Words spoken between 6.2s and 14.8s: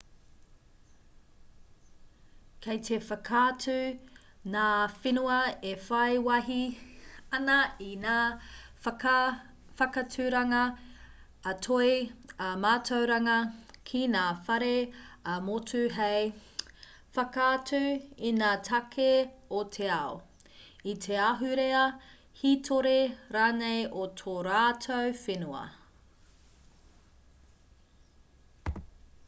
wāhi ana i ngā whakaaturanga ā-toi ā-mātauranga ki ngā whare